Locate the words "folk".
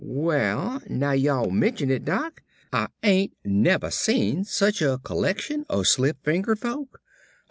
6.57-6.99